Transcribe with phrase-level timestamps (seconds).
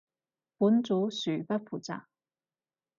[0.57, 2.05] 本組恕不負責